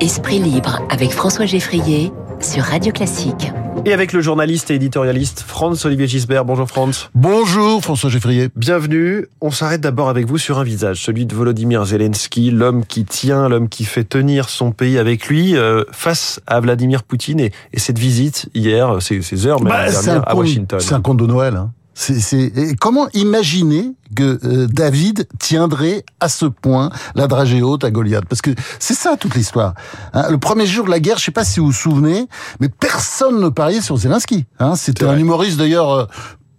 [0.00, 3.50] Esprit libre avec François Geffrier sur Radio Classique.
[3.86, 6.44] Et avec le journaliste et éditorialiste Franz-Olivier Gisbert.
[6.44, 7.08] Bonjour Franz.
[7.14, 8.50] Bonjour François Geffrier.
[8.56, 9.26] Bienvenue.
[9.40, 13.48] On s'arrête d'abord avec vous sur un visage, celui de Volodymyr Zelensky, l'homme qui tient,
[13.48, 17.98] l'homme qui fait tenir son pays avec lui euh, face à Vladimir Poutine et, cette
[17.98, 20.80] visite hier, ces, ces heures même bah, dernière, à Washington.
[20.80, 21.56] C'est un conte de Noël.
[21.56, 21.70] Hein.
[21.98, 28.26] C'est, comment imaginer que euh, David tiendrait à ce point la dragée haute à Goliath?
[28.28, 29.72] Parce que c'est ça toute l'histoire.
[30.12, 30.26] Hein.
[30.28, 32.28] le premier jour de la guerre, je sais pas si vous vous souvenez,
[32.60, 34.44] mais personne ne pariait sur Zelensky.
[34.58, 34.76] Hein.
[34.76, 36.04] C'était un humoriste d'ailleurs euh,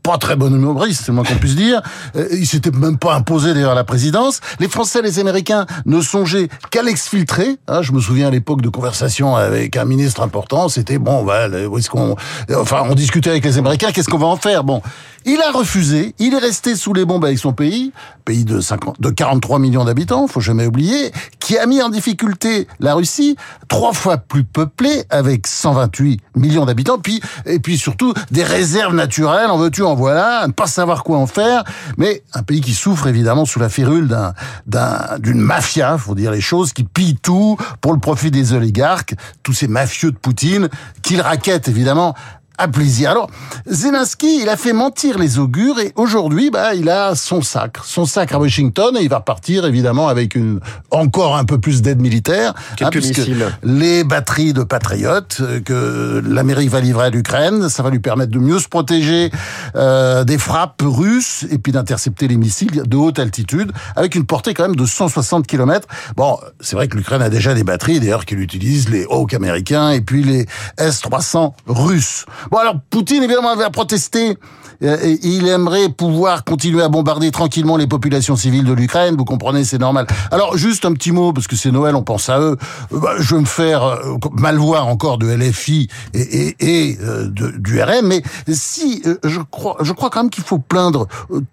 [0.07, 1.81] pas très bon humoriste, c'est le moins qu'on puisse dire.
[2.15, 4.39] Euh, il s'était même pas imposé d'ailleurs à la présidence.
[4.61, 7.57] Les Français les Américains ne songeaient qu'à l'exfiltrer.
[7.67, 11.49] Hein, je me souviens à l'époque de conversations avec un ministre important, c'était bon, bah,
[11.69, 12.15] où est-ce qu'on,
[12.55, 14.63] enfin, on discutait avec les Américains, qu'est-ce qu'on va en faire?
[14.63, 14.81] Bon,
[15.27, 16.15] il a refusé.
[16.19, 17.91] Il est resté sous les bombes avec son pays,
[18.23, 22.67] pays de 50, de 43 millions d'habitants, faut jamais oublier, qui a mis en difficulté
[22.79, 23.35] la Russie,
[23.67, 29.49] trois fois plus peuplée, avec 128 millions d'habitants, puis et puis surtout des réserves naturelles.
[29.49, 31.65] En veux-tu, en voilà, ne pas savoir quoi en faire.
[31.97, 34.33] Mais un pays qui souffre évidemment sous la férule d'un
[34.65, 39.15] d'un d'une mafia, faut dire les choses, qui pille tout pour le profit des oligarques,
[39.43, 40.69] tous ces mafieux de Poutine,
[41.01, 42.15] qu'il raquette évidemment
[42.57, 43.11] à plaisir.
[43.11, 43.29] Alors,
[43.67, 48.05] Zelensky, il a fait mentir les augures et aujourd'hui, bah, il a son sac, son
[48.05, 50.59] sac à Washington et il va partir évidemment avec une
[50.91, 53.21] encore un peu plus d'aide militaire, hein, puisque
[53.63, 58.31] les batteries de patriotes euh, que l'Amérique va livrer à l'Ukraine, ça va lui permettre
[58.31, 59.31] de mieux se protéger
[59.75, 64.53] euh, des frappes russes et puis d'intercepter les missiles de haute altitude avec une portée
[64.53, 65.87] quand même de 160 km.
[66.15, 69.91] Bon, c'est vrai que l'Ukraine a déjà des batteries d'ailleurs qu'il utilise les Hawk américains
[69.91, 70.45] et puis les
[70.77, 72.25] S-300 russes.
[72.51, 74.37] Bon alors Poutine évidemment avait protesté
[74.83, 79.15] euh, il aimerait pouvoir continuer à bombarder tranquillement les populations civiles de l'Ukraine.
[79.17, 80.05] Vous comprenez, c'est normal.
[80.31, 82.57] Alors juste un petit mot parce que c'est Noël, on pense à eux.
[82.93, 86.97] Euh, bah, je vais me faire euh, mal voir encore de LFI et, et, et
[87.31, 91.07] du RN, mais si je crois, je crois quand même qu'il faut plaindre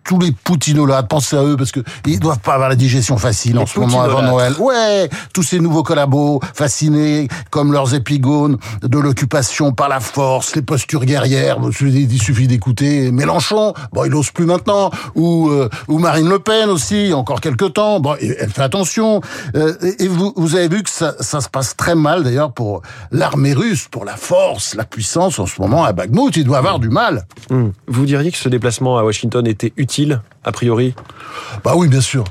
[0.04, 0.34] tous les
[0.86, 3.78] là Pensez à eux parce que ils doivent pas avoir la digestion facile en ce
[3.78, 4.54] moment avant Noël.
[4.58, 10.62] Ouais, tous ces nouveaux collabos fascinés comme leurs épigones de l'occupation par la force, les
[10.62, 11.58] postures guerrières.
[11.80, 16.70] Il suffit d'écouter Mélenchon, bon, il ose plus maintenant, ou euh, ou Marine Le Pen
[16.70, 18.00] aussi, encore quelques temps.
[18.00, 19.20] Bon, elle fait attention.
[19.56, 22.82] Euh, et vous, vous avez vu que ça, ça se passe très mal d'ailleurs pour
[23.10, 26.36] l'armée russe, pour la force, la puissance en ce moment à Bakhmut.
[26.36, 27.26] Il doit avoir du mal.
[27.50, 27.70] Hmm.
[27.86, 30.94] Vous diriez que ce déplacement à Washington était utile, a priori?
[31.64, 32.24] Bah oui, bien sûr.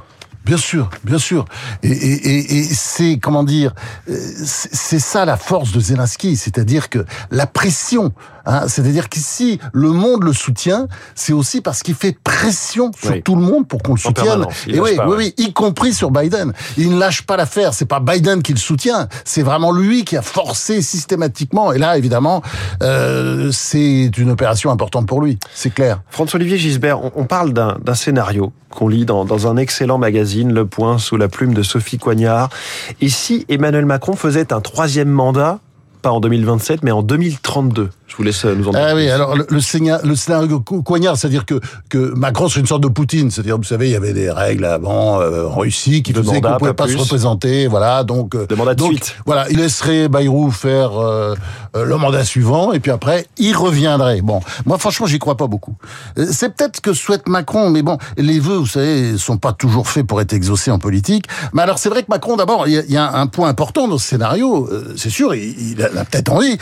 [0.46, 1.46] Bien sûr, bien sûr.
[1.84, 3.74] Et, et, et, c'est comment dire,
[4.09, 8.12] euh, c'est ça la force de Zelensky, c'est-à-dire que la pression,
[8.46, 13.36] hein, c'est-à-dire qu'ici le monde le soutient, c'est aussi parce qu'il fait pression sur tout
[13.36, 14.46] le monde pour qu'on le soutienne.
[14.68, 16.53] Et oui, oui, oui, y compris sur Biden.
[16.78, 17.74] Il ne lâche pas l'affaire.
[17.74, 21.74] C'est pas Biden qui le soutient, c'est vraiment lui qui a forcé systématiquement.
[21.74, 22.42] Et là, évidemment,
[22.82, 25.40] euh, c'est une opération importante pour lui.
[25.53, 26.02] C'est clair.
[26.09, 30.66] François-Olivier Gisbert, on, on parle d'un scénario qu'on lit dans, dans un excellent magazine le
[30.66, 32.50] Point, sous la plume de Sophie Coignard.
[33.02, 35.59] Et si Emmanuel Macron faisait un troisième mandat,
[36.02, 39.35] pas en 2027, mais en 2032 je vous laisse euh, nous en Ah oui, alors
[39.35, 41.59] le, le, scénario coignard, c'est-à-dire que,
[41.90, 44.66] que Macron c'est une sorte de Poutine, c'est-à-dire vous savez, il y avait des règles
[44.66, 48.46] avant euh, en Russie qui faisaient qu'on ne pouvait pas, se représenter, voilà, donc euh,
[48.46, 49.16] de mandat de donc, suite.
[49.25, 50.91] Voilà, il laisserait Bayrou faire
[51.73, 54.22] le mandat suivant et puis après il reviendrait.
[54.22, 55.75] Bon, moi franchement, j'y crois pas beaucoup.
[56.16, 60.06] C'est peut-être que souhaite Macron, mais bon, les vœux, vous savez, sont pas toujours faits
[60.06, 61.25] pour être exaucés en politique.
[61.53, 64.07] Mais alors c'est vrai que Macron, d'abord, il y, a un point important dans ce
[64.07, 66.57] scénario, c'est sûr, il, il a peut-être envie,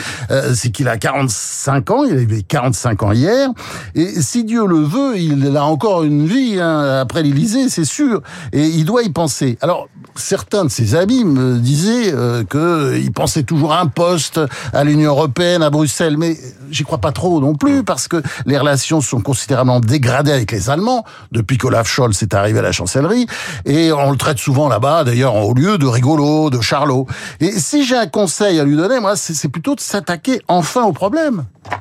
[0.53, 3.49] c'est qu'il a 45 5 ans, il avait 45 ans hier,
[3.95, 8.21] et si Dieu le veut, il a encore une vie hein, après l'Élysée, c'est sûr,
[8.53, 9.57] et il doit y penser.
[9.61, 14.39] Alors, certains de ses amis me disaient euh, qu'il pensait toujours un poste
[14.73, 16.37] à l'Union européenne, à Bruxelles, mais
[16.69, 20.69] j'y crois pas trop non plus, parce que les relations sont considérablement dégradées avec les
[20.69, 23.25] Allemands, depuis qu'Olaf Scholz est arrivé à la chancellerie,
[23.65, 27.07] et on le traite souvent là-bas, d'ailleurs, au lieu de rigolo, de charlot.
[27.39, 30.93] Et si j'ai un conseil à lui donner, moi, c'est plutôt de s'attaquer enfin au
[30.93, 31.30] problème.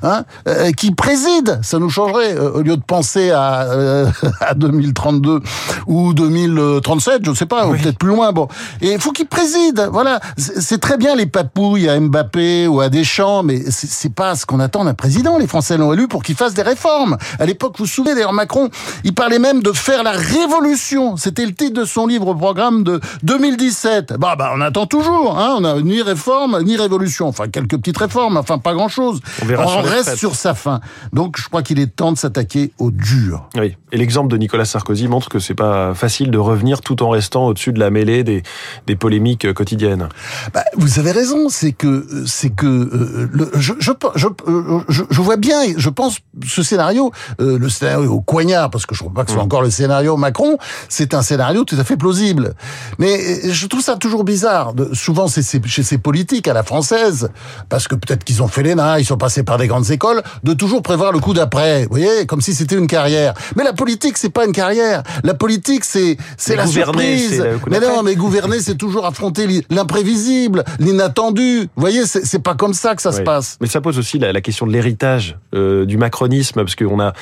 [0.03, 4.07] Hein, euh, qui préside, ça nous changerait euh, au lieu de penser à, euh,
[4.41, 5.41] à 2032
[5.87, 8.33] ou 2037, je sais pas, ou peut-être plus loin.
[8.33, 8.49] Bon,
[8.81, 9.89] et il faut qu'il préside.
[9.93, 14.47] Voilà, c'est très bien les papouilles à Mbappé ou à Deschamps, mais c'est pas ce
[14.47, 15.39] qu'on attend d'un président.
[15.39, 17.17] Les Français l'ont élu pour qu'il fasse des réformes.
[17.39, 18.71] À l'époque, vous vous souvenez d'ailleurs Macron,
[19.05, 21.17] il parlait même de faire la révolution.
[21.17, 24.15] C'était le titre de son livre programme de 2017.
[24.19, 25.39] Bah, bah, on attend toujours.
[25.39, 27.29] Hein, on a ni réforme ni révolution.
[27.29, 28.37] Enfin, quelques petites réformes.
[28.37, 29.21] Enfin, pas grand chose.
[29.43, 30.81] On verra en reste sur sa fin.
[31.13, 33.49] Donc je crois qu'il est temps de s'attaquer au dur.
[33.57, 33.77] Oui.
[33.93, 37.47] Et l'exemple de Nicolas Sarkozy montre que c'est pas facile de revenir tout en restant
[37.47, 38.43] au-dessus de la mêlée des,
[38.87, 40.09] des polémiques quotidiennes.
[40.55, 45.37] Bah, vous avez raison, c'est que c'est que euh, le, je, je, je, je, vois
[45.37, 49.15] bien, je pense ce scénario, euh, le scénario au coignard, parce que je ne crois
[49.15, 49.47] pas que ce soit mm.
[49.47, 50.59] encore le scénario Macron,
[50.89, 52.55] c'est un scénario tout à fait plausible.
[52.99, 54.75] Mais euh, je trouve ça toujours bizarre.
[54.75, 57.31] De, souvent, c'est chez ces politiques à la française,
[57.69, 60.55] parce que peut-être qu'ils ont fait l'ENA, ils sont passés par des grandes écoles, de
[60.55, 61.83] toujours prévoir le coup d'après.
[61.83, 63.33] Vous voyez, comme si c'était une carrière.
[63.55, 65.05] Mais la politique, c'est pas une carrière.
[65.23, 67.41] La politique, c'est c'est la surprise.
[67.71, 71.69] Mais non, mais gouverner, c'est toujours affronter l'imprévisible, l'inattendu.
[71.77, 73.57] Vous voyez, c'est pas comme ça que ça se passe.
[73.61, 77.13] Mais ça pose aussi la, la question de l'héritage euh, du macronisme, parce qu'on a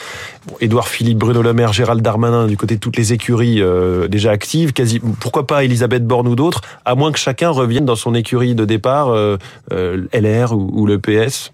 [0.62, 4.30] Édouard Philippe, Bruno Le Maire, Gérald Darmanin, du côté de toutes les écuries euh, déjà
[4.30, 8.14] actives, quasi, pourquoi pas Elisabeth Borne ou d'autres, à moins que chacun revienne dans son
[8.14, 9.36] écurie de départ, euh
[9.70, 11.52] LR ou, ou le PS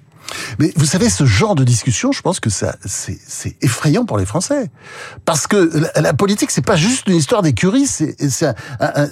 [0.59, 4.27] mais vous savez, ce genre de discussion, je pense que ça, c'est effrayant pour les
[4.27, 4.71] Français,
[5.25, 8.17] parce que la, politique, c'est pas juste une histoire d'écurie, c'est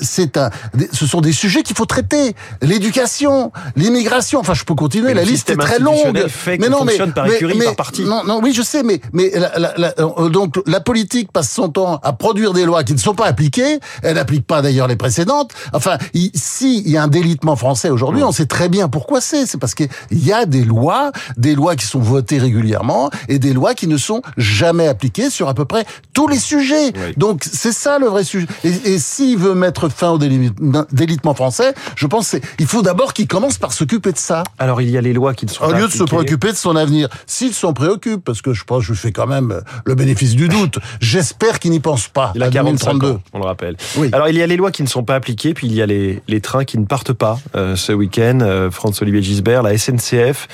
[0.01, 0.51] c'est un,
[0.93, 2.35] ce sont des sujets qu'il faut traiter.
[2.61, 4.41] L'éducation, l'immigration.
[4.41, 5.15] Enfin, je peux continuer.
[5.15, 6.27] la liste est très longue.
[6.47, 8.05] mais non, mais, par écurie, par parti.
[8.05, 12.01] Non, non, oui, je sais, mais mais la, euh, donc la politique passe son temps
[12.03, 13.81] à produire des lois qui ne sont pas appliquées.
[14.03, 15.53] Elle n'applique pas d'ailleurs les précédentes.
[15.73, 15.99] Enfin,
[16.35, 19.47] s'il y a un délitement français aujourd'hui, on sait très bien pourquoi c'est.
[19.47, 23.53] C'est parce qu'il y a des lois des lois qui sont votées régulièrement et des
[23.53, 26.93] lois qui ne sont jamais appliquées sur à peu près tous les sujets.
[27.17, 28.47] Donc c'est ça le vrai sujet.
[28.65, 33.29] Et, et s'il veut mettre fin au délitement français, je pense qu'il faut d'abord qu'il
[33.29, 34.45] commence par s'occuper de ça.
[34.59, 36.57] Alors il y a les lois qui ne sont Au lieu de se préoccuper de
[36.57, 39.95] son avenir, s'il s'en préoccupe, parce que je pense que je fais quand même le
[39.95, 42.33] bénéfice du doute, j'espère qu'il n'y pense pas.
[42.35, 43.11] Il a 42.
[43.11, 43.77] Ans, on le rappelle.
[43.97, 44.11] Oui.
[44.13, 45.87] Alors il y a les lois qui ne sont pas appliquées, puis il y a
[45.87, 48.41] les, les trains qui ne partent pas euh, ce week-end.
[48.43, 50.49] Euh, François-Olivier Gisbert, la SNCF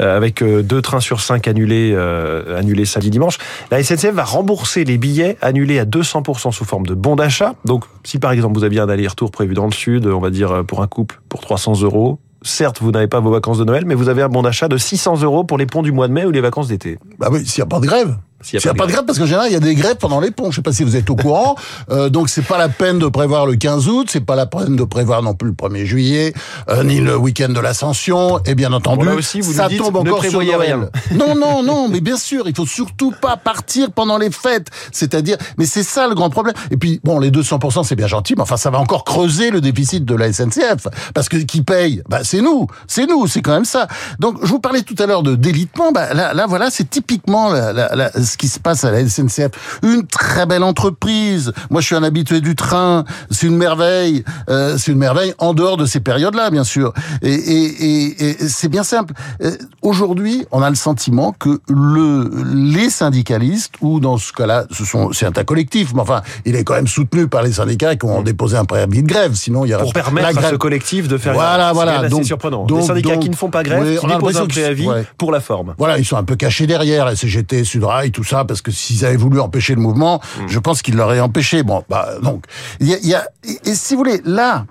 [0.00, 3.38] euh, avec euh, deux trains sur cinq annulés, euh, annulés samedi dimanche.
[3.70, 7.54] La SNCF va rembourser les billets annulés à 200% sous forme de bons d'achat.
[7.64, 10.64] Donc, si par exemple vous aviez un aller-retour prévu dans le sud, on va dire
[10.66, 13.94] pour un couple pour 300 euros, certes, vous n'avez pas vos vacances de Noël, mais
[13.94, 16.24] vous avez un bon d'achat de 600 euros pour les ponts du mois de mai
[16.24, 16.98] ou les vacances d'été.
[17.18, 18.16] Bah oui, s'il n'y a pas de grève.
[18.42, 20.20] S'il n'y a, pas, de grève, parce qu'en général, il y a des grèves pendant
[20.20, 20.50] les ponts.
[20.50, 21.56] Je sais pas si vous êtes au courant.
[21.90, 24.76] euh, donc, c'est pas la peine de prévoir le 15 août, c'est pas la peine
[24.76, 26.34] de prévoir non plus le 1er juillet,
[26.68, 28.40] euh, ni le week-end de l'Ascension.
[28.44, 30.60] Et bien entendu, aussi, vous ça tombe encore sur Noël.
[30.60, 30.90] Rien.
[31.16, 34.68] Non, non, non, mais bien sûr, il faut surtout pas partir pendant les fêtes.
[34.92, 36.54] C'est-à-dire, mais c'est ça le grand problème.
[36.70, 39.60] Et puis, bon, les 200%, c'est bien gentil, mais enfin, ça va encore creuser le
[39.60, 40.88] déficit de la SNCF.
[41.14, 42.02] Parce que qui paye?
[42.08, 42.66] Bah, C'est nous.
[42.86, 43.86] C'est nous, c'est quand même ça.
[44.18, 45.92] Donc, je vous parlais tout à l'heure de délitement.
[45.92, 49.08] Bah, là, là, voilà, c'est typiquement la, la, la, ce qui se passe à la
[49.08, 49.80] SNCF.
[49.82, 51.52] Une très belle entreprise.
[51.70, 53.04] Moi, je suis un habitué du train.
[53.30, 54.24] C'est une merveille.
[54.48, 56.92] Euh, c'est une merveille en dehors de ces périodes-là, bien sûr.
[57.22, 59.14] Et, et, et, c'est bien simple.
[59.42, 64.84] Euh, aujourd'hui, on a le sentiment que le, les syndicalistes, ou dans ce cas-là, ce
[64.84, 68.06] sont, c'est un collectif, mais enfin, il est quand même soutenu par les syndicats qui
[68.06, 69.34] ont déposé un préavis de grève.
[69.34, 71.34] Sinon, il y aurait pour permettre à ce collectif de faire.
[71.34, 72.02] Voilà, voilà.
[72.08, 72.64] C'est surprenant.
[72.64, 74.88] Donc, des syndicats qui ne font pas grève, qui déposent un préavis
[75.18, 75.74] pour la forme.
[75.78, 79.04] Voilà, ils sont un peu cachés derrière la CGT, Sudrail, tout ça, parce que s'ils
[79.04, 80.48] avaient voulu empêcher le mouvement, hmm.
[80.48, 81.62] je pense qu'ils l'auraient empêché.
[81.62, 82.46] Bon, bah donc,
[82.80, 84.64] il y a, et si vous voulez, là,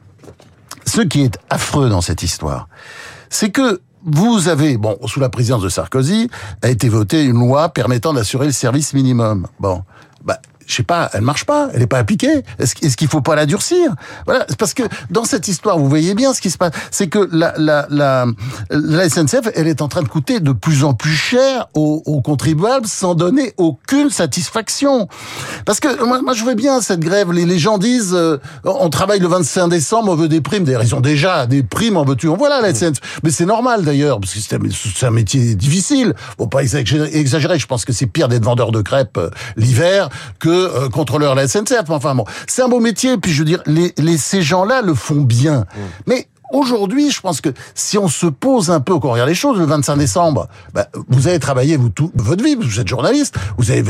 [0.85, 2.67] ce qui est affreux dans cette histoire,
[3.29, 6.29] c'est que vous avez, bon, sous la présidence de Sarkozy,
[6.63, 9.47] a été votée une loi permettant d'assurer le service minimum.
[9.59, 9.83] Bon,
[10.23, 12.43] bah, je sais pas, elle marche pas, elle est pas appliquée.
[12.59, 13.93] Est-ce est qu'il faut pas la durcir?
[14.25, 17.29] Voilà, parce que dans cette histoire, vous voyez bien ce qui se passe, c'est que
[17.31, 18.25] la, la, la,
[18.69, 22.21] la, SNCF, elle est en train de coûter de plus en plus cher aux, aux
[22.21, 25.07] contribuables sans donner aucune satisfaction.
[25.65, 27.31] Parce que moi, moi je veux bien cette grève.
[27.31, 30.63] Les, les gens disent, euh, on travaille le 25 décembre, on veut des primes.
[30.63, 33.19] D'ailleurs, ils ont déjà des primes, en veux-tu Voilà la SNCF.
[33.23, 36.13] Mais c'est normal d'ailleurs, parce que c'est un, métier difficile.
[36.37, 37.59] Faut pas exagérer.
[37.59, 40.09] Je pense que c'est pire d'être vendeur de crêpes euh, l'hiver
[40.39, 41.89] que euh, contrôleur de la SNCF.
[41.89, 43.17] Enfin bon, c'est un beau métier.
[43.17, 45.59] Puis je veux dire, les, les ces gens-là le font bien.
[45.59, 45.79] Mmh.
[46.07, 49.57] Mais Aujourd'hui, je pense que si on se pose un peu qu'on regarde les choses,
[49.57, 53.71] le 25 décembre, bah, vous avez travaillé vous tout votre vie, vous êtes journaliste, vous
[53.71, 53.83] avez,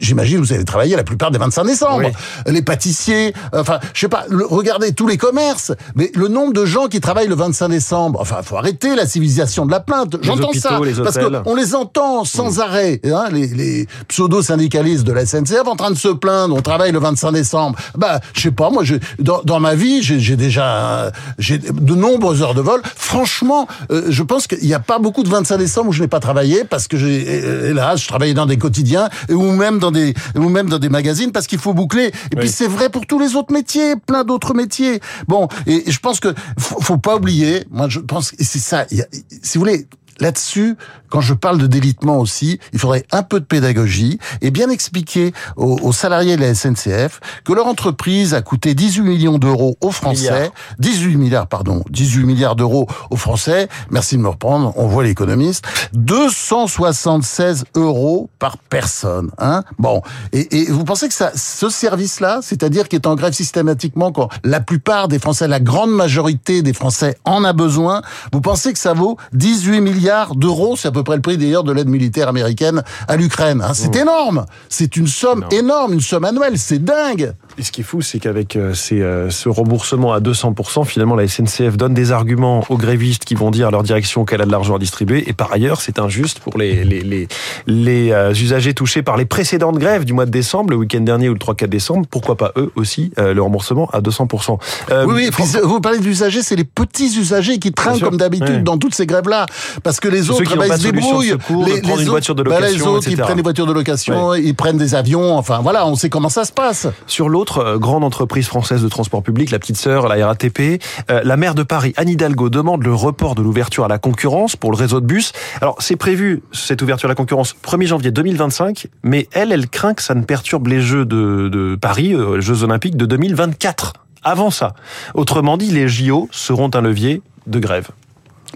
[0.00, 2.10] j'imagine, vous avez travaillé la plupart des 25 décembre.
[2.46, 6.86] Les pâtissiers, enfin, je sais pas, regardez tous les commerces, mais le nombre de gens
[6.86, 10.16] qui travaillent le 25 décembre, enfin, faut arrêter la civilisation de la plainte.
[10.22, 15.26] J'entends ça parce qu'on les entend sans arrêt, hein, les, les pseudo syndicalistes de la
[15.26, 16.54] SNCF en train de se plaindre.
[16.54, 17.78] On travaille le 25 décembre.
[17.96, 22.42] Bah, je sais pas, moi, je, dans, dans ma vie, j'ai déjà, j'ai de nombreuses
[22.42, 22.80] heures de vol.
[22.84, 26.08] Franchement, euh, je pense qu'il n'y a pas beaucoup de 25 décembre où je n'ai
[26.08, 30.14] pas travaillé parce que j'ai, hélas, je travaillais dans des quotidiens ou même dans des,
[30.34, 32.12] ou même dans des magazines parce qu'il faut boucler.
[32.32, 35.00] Et puis c'est vrai pour tous les autres métiers, plein d'autres métiers.
[35.26, 37.64] Bon, et, je pense que faut, faut pas oublier.
[37.70, 38.86] Moi, je pense, et c'est ça.
[38.88, 39.86] si vous voulez,
[40.20, 40.76] là-dessus,
[41.08, 45.32] quand je parle de délitement aussi, il faudrait un peu de pédagogie et bien expliquer
[45.56, 50.50] aux, salariés de la SNCF que leur entreprise a coûté 18 millions d'euros aux Français,
[50.78, 53.68] 18 milliards, pardon, 18 milliards d'euros aux Français.
[53.90, 55.64] Merci de me reprendre, on voit l'économiste.
[55.94, 59.64] 276 euros par personne, hein.
[59.78, 60.02] Bon.
[60.32, 64.28] Et, et vous pensez que ça, ce service-là, c'est-à-dire qui est en grève systématiquement quand
[64.44, 68.78] la plupart des Français, la grande majorité des Français en a besoin, vous pensez que
[68.78, 70.76] ça vaut 18 milliards d'euros?
[70.76, 73.62] C'est peu près le prix d'ailleurs de l'aide militaire américaine à l'Ukraine.
[73.62, 73.74] Hein.
[73.74, 74.00] C'est mmh.
[74.00, 74.46] énorme.
[74.68, 76.58] C'est une somme énorme, une somme annuelle.
[76.58, 77.34] C'est dingue.
[77.58, 81.26] Et ce qui est fou, c'est qu'avec euh, euh, ce remboursement à 200%, finalement, la
[81.26, 84.52] SNCF donne des arguments aux grévistes qui vont dire à leur direction qu'elle a de
[84.52, 85.28] l'argent à distribuer.
[85.28, 87.26] Et par ailleurs, c'est injuste pour les, les, les,
[87.66, 91.28] les euh, usagers touchés par les précédentes grèves du mois de décembre, le week-end dernier
[91.28, 92.06] ou le 3-4 décembre.
[92.08, 94.58] Pourquoi pas eux aussi, le remboursement à 200%
[95.06, 95.46] Oui, oui.
[95.64, 99.46] vous parlez d'usagers, c'est les petits usagers qui traînent comme d'habitude dans toutes ces grèves-là.
[99.82, 101.34] Parce que les autres, bah, ils se débrouillent.
[101.66, 104.34] les, les, une voiture de bah, location, les autres, ils prennent des voitures de location,
[104.34, 105.36] ils prennent des avions.
[105.36, 106.86] Enfin, voilà, on sait comment ça se passe.
[107.08, 110.82] Sur l'autre, euh, grande entreprise française de transport public, la petite sœur, la RATP.
[111.10, 114.56] Euh, la maire de Paris, Anne Hidalgo, demande le report de l'ouverture à la concurrence
[114.56, 115.32] pour le réseau de bus.
[115.60, 119.94] Alors, c'est prévu, cette ouverture à la concurrence, 1er janvier 2025, mais elle, elle craint
[119.94, 123.94] que ça ne perturbe les Jeux de, de Paris, euh, les Jeux Olympiques de 2024.
[124.22, 124.74] Avant ça.
[125.14, 127.88] Autrement dit, les JO seront un levier de grève.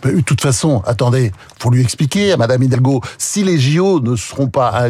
[0.04, 4.48] De toute façon, attendez, faut lui expliquer à Madame Hidalgo, si les JO ne seront
[4.48, 4.88] pas,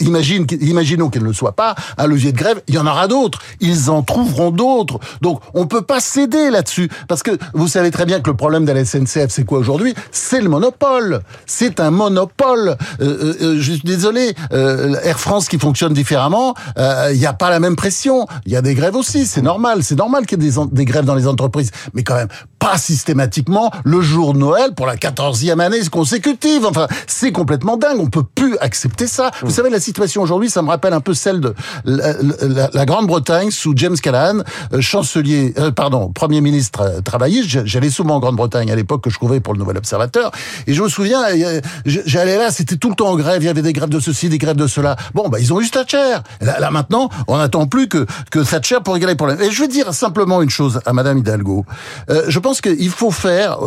[0.00, 3.40] imagine, imaginons qu'elles ne soient pas un levier de grève, il y en aura d'autres.
[3.60, 4.98] Ils en trouveront d'autres.
[5.20, 6.90] Donc, on peut pas céder là-dessus.
[7.08, 9.94] Parce que vous savez très bien que le problème de la SNCF, c'est quoi aujourd'hui?
[10.10, 11.20] C'est le monopole.
[11.46, 12.76] C'est un monopole.
[13.00, 17.50] Euh, euh, euh, je suis désolé, Air France qui fonctionne différemment, il n'y a pas
[17.50, 18.26] la même pression.
[18.46, 19.82] Il y a des grèves aussi, c'est normal.
[19.82, 21.70] C'est normal qu'il y ait des, des grèves dans les entreprises.
[21.92, 22.28] Mais quand même,
[22.64, 26.64] pas systématiquement le jour de Noël pour la quatorzième année consécutive.
[26.64, 27.98] Enfin, c'est complètement dingue.
[28.00, 29.32] On peut plus accepter ça.
[29.42, 29.50] Vous mm.
[29.50, 31.54] savez, la situation aujourd'hui, ça me rappelle un peu celle de
[31.84, 34.42] la, Grande-Bretagne sous James Callaghan,
[34.72, 37.66] euh, chancelier, euh, pardon, premier ministre euh, travailliste.
[37.66, 40.32] J'allais souvent en Grande-Bretagne à l'époque que je trouvais pour le Nouvel Observateur.
[40.66, 41.22] Et je me souviens,
[41.84, 43.42] j'allais là, c'était tout le temps en grève.
[43.42, 44.96] Il y avait des grèves de ceci, des grèves de cela.
[45.12, 46.16] Bon, bah, ils ont eu Thatcher.
[46.40, 49.42] Là, là maintenant, on n'attend plus que, que Thatcher pour régler les problèmes.
[49.42, 51.66] Et je veux dire simplement une chose à Madame Hidalgo.
[52.08, 53.58] je pense qu'il faut faire,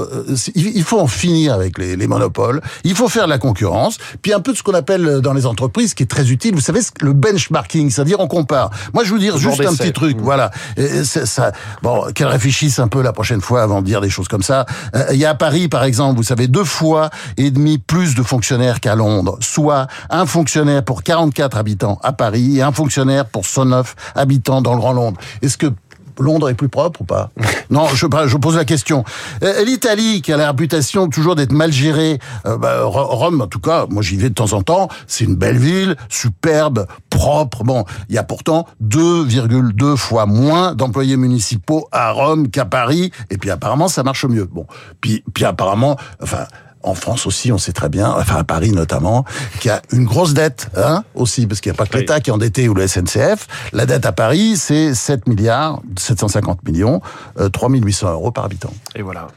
[0.56, 2.62] il faut en finir avec les, les, monopoles.
[2.84, 5.46] Il faut faire de la concurrence, puis un peu de ce qu'on appelle dans les
[5.46, 6.56] entreprises, qui est très utile.
[6.56, 8.72] Vous savez, le benchmarking, c'est-à-dire on compare.
[8.94, 10.17] Moi, je veux dire juste un petit truc.
[10.17, 10.22] Mmh.
[10.22, 11.51] Voilà, et ça,
[11.82, 14.65] bon, qu'elle réfléchisse un peu la prochaine fois avant de dire des choses comme ça.
[14.96, 18.15] Euh, il y a à Paris, par exemple, vous savez, deux fois et demi plus
[18.15, 23.25] de fonctionnaires qu'à Londres, soit un fonctionnaire pour 44 habitants à Paris et un fonctionnaire
[23.25, 25.20] pour 109 habitants dans le Grand Londres.
[25.41, 25.67] Est-ce que
[26.19, 27.29] Londres est plus propre ou pas
[27.69, 29.03] Non, je, je pose la question.
[29.43, 33.59] Euh, L'Italie, qui a la réputation toujours d'être mal gérée, euh, bah, Rome, en tout
[33.59, 37.63] cas, moi j'y vais de temps en temps, c'est une belle ville, superbe, propre.
[37.63, 43.38] Bon, il y a pourtant 2,2 fois moins d'employés municipaux à Rome qu'à Paris, et
[43.38, 44.45] puis apparemment ça marche mieux.
[44.45, 44.65] Bon,
[45.01, 46.45] puis, puis apparemment, enfin
[46.84, 49.25] en France aussi, on sait très bien, enfin à Paris notamment,
[49.60, 52.19] qu'il y a une grosse dette, hein, aussi, parce qu'il n'y a pas que l'État
[52.19, 53.48] qui est endetté ou le SNCF.
[53.74, 57.01] La dette à Paris, c'est 7 milliards, 750 millions,
[57.39, 58.72] euh, 3800 euros par habitant.
[58.96, 59.27] Et voilà.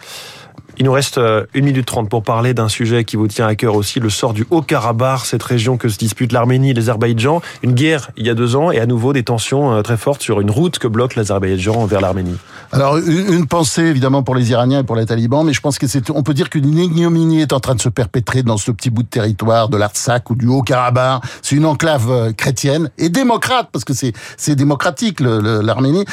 [0.81, 3.55] Il nous reste euh, une minute trente pour parler d'un sujet qui vous tient à
[3.55, 7.43] cœur aussi, le sort du Haut-Karabakh, cette région que se disputent l'Arménie et l'Azerbaïdjan.
[7.63, 10.23] Une guerre il y a deux ans et à nouveau des tensions euh, très fortes
[10.23, 12.39] sur une route que bloque l'Azerbaïdjan vers l'Arménie.
[12.73, 15.87] Alors une pensée évidemment pour les Iraniens et pour les talibans, mais je pense que
[15.87, 18.89] c'est, on peut dire qu'une ignominie est en train de se perpétrer dans ce petit
[18.89, 21.21] bout de territoire de l'Artsakh ou du Haut-Karabakh.
[21.43, 26.07] C'est une enclave euh, chrétienne et démocrate parce que c'est c'est démocratique l'Arménie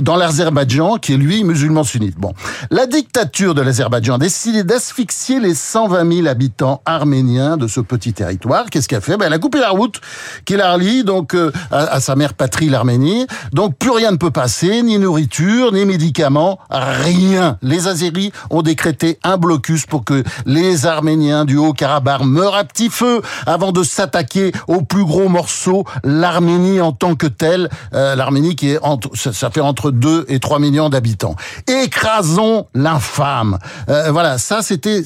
[0.00, 2.18] dans l'Azerbaïdjan qui est lui musulman sunnite.
[2.18, 2.34] Bon,
[2.70, 8.12] la dictature de l'Azerbaïdjan a décidé d'asphyxier les 120 000 habitants arméniens de ce petit
[8.12, 8.64] territoire.
[8.68, 9.16] Qu'est-ce qu'elle a fait?
[9.16, 10.00] Ben, Elle a coupé la route
[10.44, 13.28] qui la relie donc euh, à, sa mère patrie, l'Arménie.
[13.52, 17.58] Donc plus rien ne peut passer, ni nourriture, ni médicaments, rien.
[17.62, 22.90] Les Azéris ont décrété un blocus pour que les Arméniens du Haut-Karabakh meurent à petit
[22.90, 27.68] feu avant de s'attaquer au plus gros morceau, l'Arménie en tant que telle.
[27.94, 31.36] Euh, L'Arménie qui est entre, ça fait entre 2 et 3 millions d'habitants.
[31.68, 33.49] Écrasons l'infâme.
[33.88, 35.02] Euh, voilà, ça c'était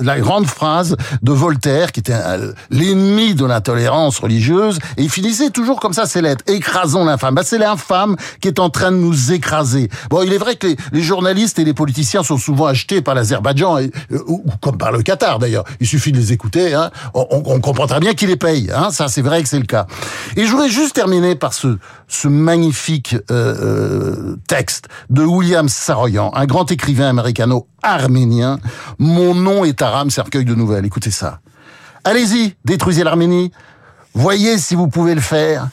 [0.00, 2.14] la grande phrase de Voltaire, qui était
[2.70, 7.34] l'ennemi de l'intolérance religieuse, et il finissait toujours comme ça ses lettres, écrasons l'infâme.
[7.34, 9.88] Bah, c'est l'infâme qui est en train de nous écraser.
[10.10, 13.78] Bon, il est vrai que les, journalistes et les politiciens sont souvent achetés par l'Azerbaïdjan,
[13.78, 15.64] euh, ou, comme par le Qatar d'ailleurs.
[15.80, 16.90] Il suffit de les écouter, hein.
[17.14, 18.70] on, on, comprend très bien qui les paye.
[18.74, 18.90] Hein.
[18.90, 19.86] Ça, c'est vrai que c'est le cas.
[20.36, 21.78] Et je voudrais juste terminer par ce,
[22.10, 28.58] ce magnifique euh, texte de William Saroyan, un grand écrivain américano-arménien.
[28.98, 30.86] Mon nom est Aram, cercueil de nouvelles.
[30.86, 31.40] Écoutez ça.
[32.04, 33.52] Allez-y, détruisez l'Arménie.
[34.14, 35.68] Voyez si vous pouvez le faire.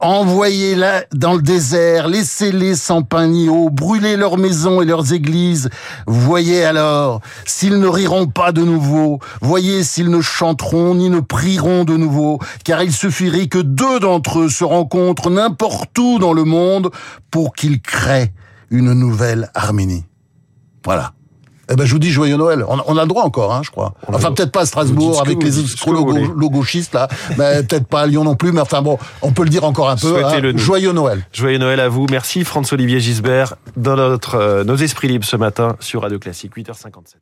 [0.00, 5.70] Envoyez-la dans le désert, laissez-les sans pain ni eau, brûlez leurs maisons et leurs églises.
[6.06, 11.82] Voyez alors s'ils ne riront pas de nouveau, voyez s'ils ne chanteront ni ne prieront
[11.82, 16.44] de nouveau, car il suffirait que deux d'entre eux se rencontrent n'importe où dans le
[16.44, 16.92] monde
[17.32, 18.32] pour qu'ils créent
[18.70, 20.07] une nouvelle Arménie.
[20.84, 21.12] Voilà.
[21.70, 22.64] Eh ben, je vous dis joyeux Noël.
[22.66, 23.92] On, on a le droit encore, hein, je crois.
[24.08, 26.48] On enfin, peut-être pas à Strasbourg avec les vous dites, ce que vous voulez.
[26.48, 28.52] gauchistes là, mais peut-être pas à Lyon non plus.
[28.52, 30.24] Mais enfin bon, on peut le dire encore un peu.
[30.24, 30.52] hein.
[30.56, 31.26] Joyeux Noël.
[31.30, 32.06] Joyeux Noël à vous.
[32.10, 37.16] Merci François-Olivier Gisbert dans notre, euh, nos esprits libres ce matin sur Radio Classique 8h57.